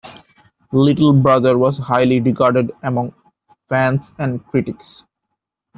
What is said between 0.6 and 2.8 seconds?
Little Brother was highly regarded